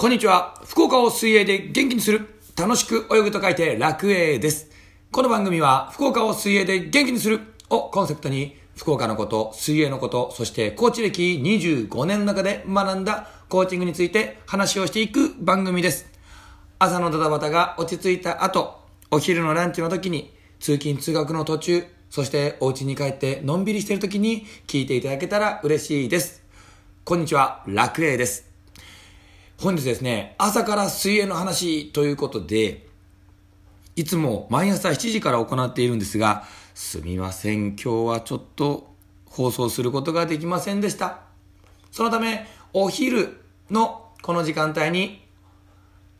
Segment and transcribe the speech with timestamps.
[0.00, 0.58] こんにちは。
[0.64, 2.26] 福岡を水泳で元気にする。
[2.56, 4.70] 楽しく泳ぐと書いて楽泳です。
[5.12, 16.06] この番組は福岡を水泳で元気にするをコンセプトに福岡のこと、水泳のこと、そしてコーチ歴25年の中で学んだコーチングについて話をしていく番組です。
[16.78, 18.80] 朝のドタバタが落ち着いた後、
[19.10, 26.42] お昼のランチの時に通勤通学の途中、そしてお家に帰ってのんびりしている時に聞いていただけたら嬉しいです。
[27.04, 28.49] こんにちは、楽栄です。
[29.60, 32.86] 本日ですね、朝から水泳の話ということで、
[33.94, 38.94] いつも毎朝7時から行っているんですが、すみません、今日はちょっと
[39.26, 41.18] 放送することができませんでした。
[41.90, 43.38] そのため、お昼
[43.70, 45.28] のこの時間帯に、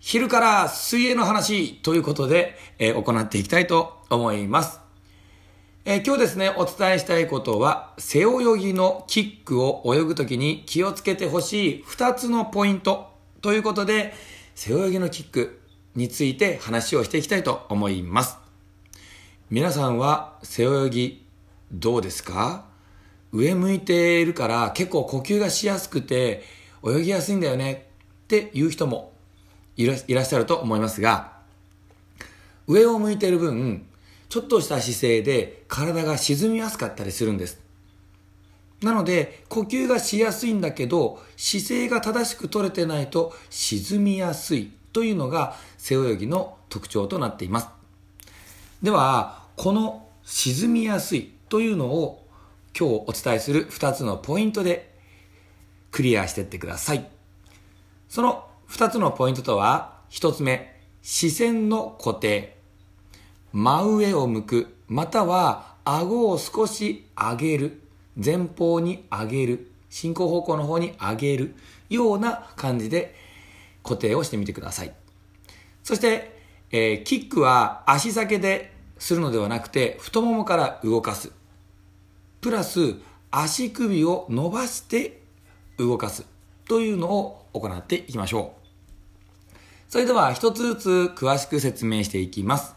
[0.00, 4.80] 昼から水泳の話ということで、えー行っていきたいと思います。
[5.86, 13.09] えー今日ですね、お伝えしたいことは、背泳ぎのキックを泳ぐときに気をつけてほしい2つのポイント
[13.42, 14.12] ということで、
[14.54, 15.60] 背泳ぎのキック
[15.94, 18.36] について話をしていきたいと思います。
[19.48, 21.26] 皆さんは背泳ぎ
[21.72, 22.66] どうですか？
[23.32, 26.42] 上向いているから結構呼吸がしやすくて
[26.84, 27.86] 泳ぎやすいんだよね
[28.24, 29.12] っていう人も
[29.76, 31.32] いらっしゃると思いますが、
[32.66, 33.86] 上を向いている分、
[34.28, 37.58] ちょっとした姿勢で体が沈みやすかったりするんです。
[38.82, 47.68] なので、呼吸がしやすいんだけど、姿勢が正しく取れてないと沈みやすいというのが背泳ぎの特徴となっています。
[48.82, 52.24] では、この沈みやすいというのを
[52.78, 54.94] 今日お伝えする2つのポイントで
[55.90, 57.08] クリアしていってください。
[58.08, 62.56] その2つのポイントとは、1つ目、視線の固定。
[63.52, 67.82] 真上を向く、または顎を少し上げる。
[68.22, 69.70] 前方に上げる。
[69.88, 71.54] 進行方向の方に上げる。
[71.90, 73.14] ような感じで
[73.82, 74.94] 固定をしてみてください。
[75.82, 76.40] そして、
[76.70, 81.32] えーキックは足先でするのではなくて、太ももから動かす。
[82.40, 82.94] プラス、
[83.30, 85.20] 足首を伸ばして
[85.76, 86.24] 動かす。
[86.68, 88.60] というのを行っていきましょう。
[89.88, 92.76] それでは一つずつ詳しく説明していきます。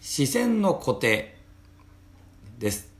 [0.00, 1.36] 視線の固定
[2.58, 2.97] です。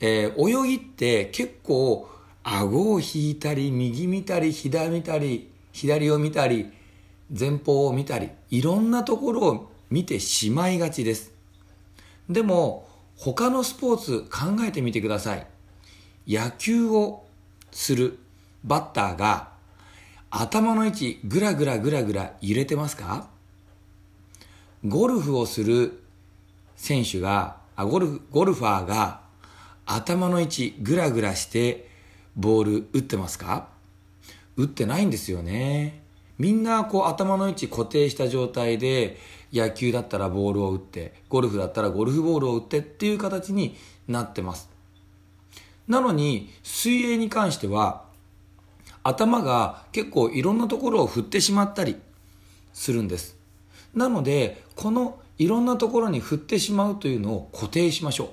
[0.00, 2.08] えー泳ぎって結構
[2.42, 6.72] 顎を引いたり、右見たり、左見たり、左を見たり、
[7.38, 11.32] 前方を見たり、いろんなところを見てしまいがちです。
[12.28, 15.46] でも、他のスポーツ考えてみてください。
[16.26, 17.26] 野球を
[17.70, 18.18] する
[18.64, 19.50] バッターが
[20.30, 23.28] 頭の位置ぐらぐらぐらぐら揺れてますか？
[24.86, 26.02] ゴルフをする
[26.76, 29.19] 選手が、あゴルフ、ゴルファーが
[29.92, 31.88] 頭の位置ぐらぐらして
[32.36, 33.68] ボール打ってますか？
[34.56, 36.02] 打ってないんですよね。
[36.38, 39.18] みんなこう頭の位置固定した状態で
[39.52, 44.70] 野球だったらボールを打って、ゴルフだったらゴルフボールを打ってっていう形になってます。
[45.88, 48.04] なのに水泳に関しては
[49.02, 51.96] 頭が結構いろんなところを振ってしまったり
[52.72, 53.36] するんです。
[53.92, 58.28] なので、このいろんなところに振ってしまうというのを固定しましょう。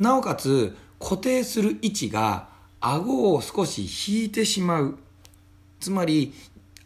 [0.00, 2.48] なおかつ、固定する位置が
[2.80, 4.98] 顎を少し引いてしまう。
[5.78, 6.32] つまり、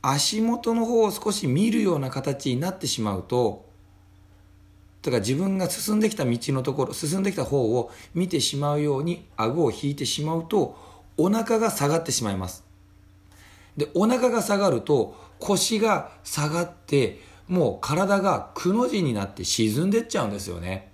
[0.02, 3.64] 足元の方を少し見るような形になってしまうと、
[5.02, 10.76] だから自分が進んできた道のところ、進んできた方を見てしまうように顎を引いてしまうと、
[11.16, 12.64] お腹が下がってしまいます。
[13.76, 20.93] で、お腹が下がると腰が下がって、もう体がくの字になって沈んでっちゃうんですよね。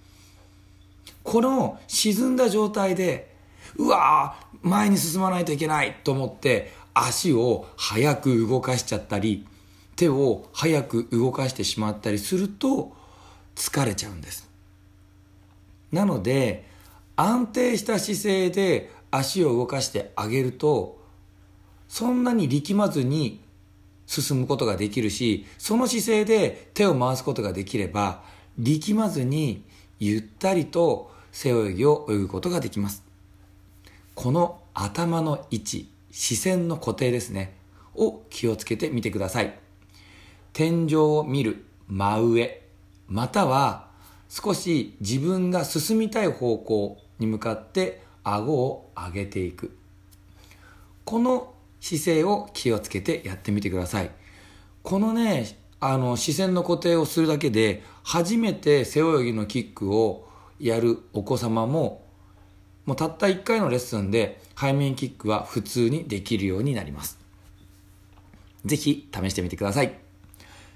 [1.23, 3.35] この沈んだ状態で、
[3.77, 9.47] うわー前に進まないといけないと思って足を早く動かしちゃったり、
[9.97, 12.93] 手を早く動かしてしまったりすると
[13.55, 14.49] 疲れちゃうんです。
[15.93, 16.69] なので、
[17.17, 20.99] 安定した姿勢で足を動かしてあげると、
[21.89, 23.41] そんなに力まずに
[24.07, 28.23] 進むことができるし、その姿勢で手を回すことができれば、
[28.59, 29.65] 力まずに
[30.01, 33.05] ゆったりと背泳ぎを泳ぐことができます。
[34.15, 37.55] この頭の位置、視線の固定ですね、
[37.95, 39.59] を気をつけてみてください。
[40.55, 42.63] 天井を見る真上、
[43.09, 43.89] または
[44.31, 49.77] 少し自分が進みたい方向に向かって顎を上げていく。
[51.05, 54.11] この姿勢を気をつけてやってみてください。
[54.83, 60.29] このね、あの、視線の固定をするだけで、初めて背泳ぎのキックを
[60.59, 62.05] やるお子様も、
[62.85, 67.19] もうたった1回のレッスンで背面キックは普通にできるようになります。
[68.65, 69.99] ぜひ試してみてください。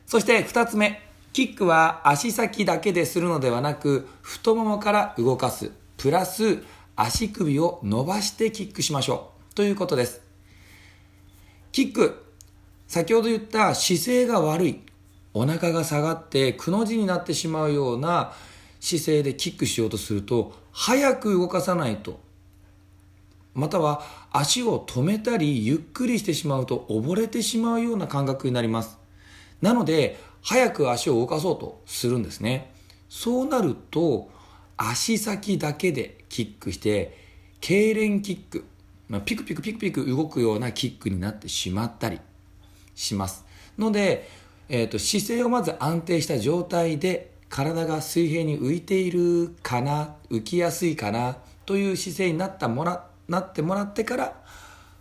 [0.07, 1.03] そして二つ目、
[1.33, 6.63] キックは足先だけでするのではなく、太ももから動かす、プラス
[6.97, 9.55] 足首を伸ばしてキックしましょう。
[9.55, 10.23] ということです。
[11.73, 12.25] キック、
[12.87, 14.81] 先ほど言った姿勢が悪い、
[15.35, 18.33] お腹が下がってくの字になってしまうような
[18.81, 22.21] 姿勢でキックしようとすると、早く動かさないと。
[23.55, 24.03] または
[24.33, 28.99] 足を止めたりゆっくりしてしまうと溺れてしまうような感覚になります。
[29.63, 32.73] なので早く足を動かそうとするんですね。
[33.09, 34.29] そうなると
[34.77, 37.17] 足先だけでキックして
[37.61, 38.65] 痙攣キック、
[39.09, 42.21] まあ、ピクピクピクピク動くようなキックになってしまったり
[42.95, 43.45] します。
[43.79, 44.29] ので、
[44.69, 54.43] えーと、姿勢をまず安定した状態で体が水平に浮いているかな浮きやすいかなという姿勢になったもらなってもらってから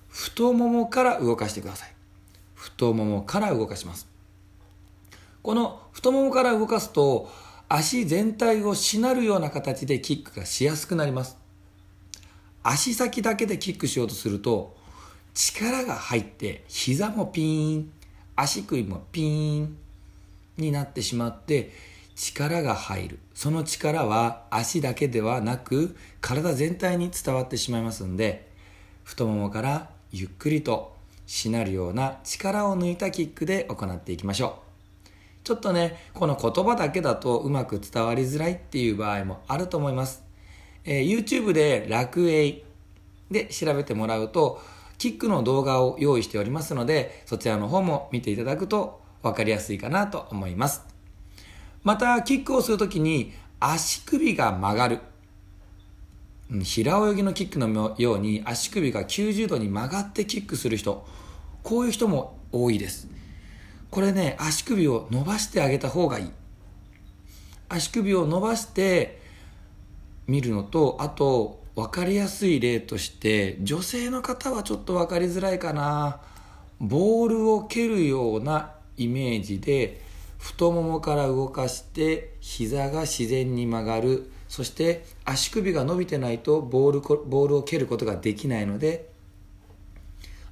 [0.08, 1.94] 太ももから動かしてください。
[2.54, 4.08] 太ももから動かします。
[5.42, 7.30] この太ももから動かすと
[7.68, 11.38] 足全体をしなるような形でキックがしやすくなります。
[12.62, 14.78] 足先だけでキックしようとすると
[15.34, 17.92] 力が入って膝もピーン
[18.36, 19.78] 足首もピーン
[20.58, 21.72] になってしまって
[22.16, 23.20] 力が入る。
[23.34, 28.48] その力は足だけではなく体全体に伝わってしまいますんで
[29.04, 30.96] 太ももからゆっくりと
[31.26, 34.64] しなるような力を抜いたキックで行っていきましょう。
[35.44, 40.24] ちょっとねこの言葉だけだとうまく伝わりづらいっていう場合もあると思います、
[40.86, 42.64] えー、YouTube で楽栄
[43.30, 44.62] で調べてもらうと
[44.98, 50.94] キックの動画を用意しておりますのでそちらの方も見ていただくと分かりやすいかなと思います
[51.84, 55.00] また、キックをするときに足首が曲がる。
[56.64, 61.06] 平泳ぎのキックのように足首が90度に曲がってキックする人、
[61.62, 63.10] こういう人も多いです。
[63.92, 66.32] これね、足首を伸ばしてあげた方がいい。
[67.68, 69.22] 足首を伸ばして
[70.26, 76.22] 見るのと、あと、分かりやすい例として、女性の方はちょっと分かりづらいかな。
[76.80, 80.02] ボールを蹴るようなイメージで、
[80.38, 84.30] 太ももから動かして膝が自然に曲がる。
[84.50, 89.10] そして足首が伸びてないとボールボールを蹴ることができないので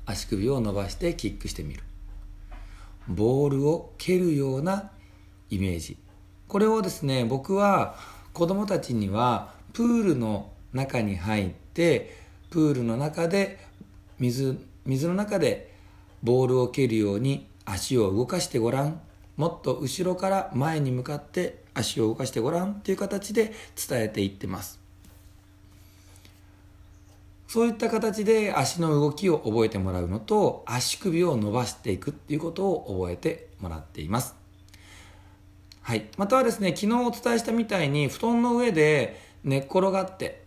[0.08, 1.84] 足首を伸ばしてキックしてみる。
[3.08, 4.90] ボールを蹴るような
[5.52, 5.98] イメージ。
[6.48, 7.96] これをですね僕は
[8.34, 12.18] 子供たちにはプールの中に入って
[12.50, 13.60] プールの中で
[14.20, 15.74] 水水の中で
[16.24, 19.02] ボールを蹴るように足を動かしてごらん。
[19.38, 22.74] もっと後ろから前に向かって足を動かしてごらん。
[22.74, 23.54] っていう形で
[23.88, 24.80] 伝えていってます。
[27.48, 34.36] そういった形で足の動きを覚えてもらうのと足首を伸ばしていくっていうことを覚えてもらっています。
[35.82, 40.46] はい、またはですね昨日お伝えしたみたいに布団の上で寝っ転がって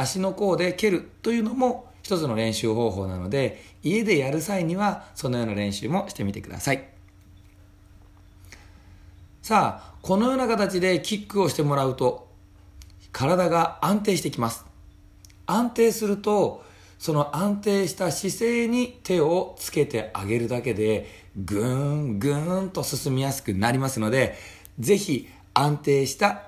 [0.00, 6.98] 足の甲で蹴るというのも一つの練習方法なので家でやる際にはそのような練習もしてみてください
[9.48, 12.28] さあ、このような形でキックをしてもらうと、
[13.12, 14.66] 体が安定してきます。
[15.46, 16.62] 安定すると、
[16.98, 24.36] その安定した姿勢に手をつけてあげるだけで、ぐーん、ぐーんと進みやすくなりますので、
[24.78, 26.42] ぜひ安定した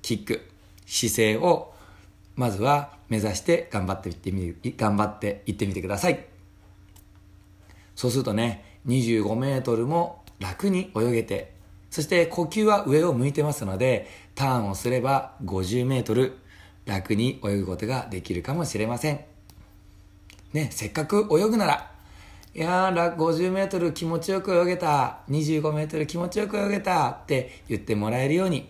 [0.00, 0.48] キック、
[0.86, 1.73] 姿勢を、
[2.36, 6.24] まずは目指して頑張っていってみ、頑張っていってみてください。
[7.94, 11.54] そうするとね、25メートルも楽に泳げて
[11.94, 16.38] そして呼吸は上を向いてますので、ターンをすれば50メートル
[16.86, 19.20] 楽に泳ぐことができるかもしれません。
[20.52, 21.92] ね、せっかく泳ぐなら、
[22.52, 28.68] いやー、50メートル気持ちよく泳げた、25メートル気持ちよく泳げたって言ってもらえるように、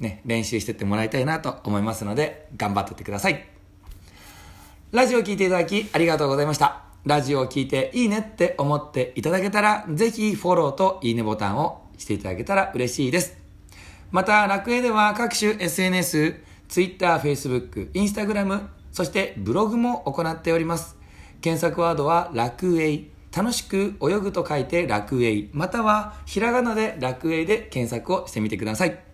[0.00, 3.44] ね、練習してってもらいたいなと思いますので、頑張ってってください。
[4.92, 6.82] ラジオを聴いていただきありがとうございました。
[7.04, 13.38] ラジオを聴いていいねって思っていただけたら、ぜひフォローといいねボタンをしていただけたら嬉しいです。
[14.10, 20.96] また、楽園では各種 SNS、Twitter、Facebook、Instagram、そしてブログも行っております。
[21.40, 23.06] 検索ワードは楽園。
[23.34, 25.50] 楽しく泳ぐと書いて楽園。
[25.52, 29.09] または、ひらがなで楽園で検索をしてみてください。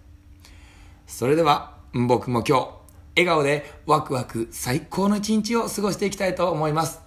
[1.07, 2.69] それでは、僕も今日、
[3.17, 7.01] 笑顔でワクワク最高の一日を過ごしていきたいと思います。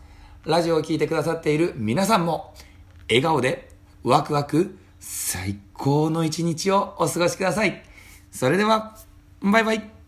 [0.46, 2.54] ラジオを聴いてくださっている皆さんも、
[3.10, 3.70] 笑顔で
[4.04, 7.84] ワクワク最高の一日をお過ごしください。
[8.32, 8.96] それでは、
[9.42, 9.99] バイバイ。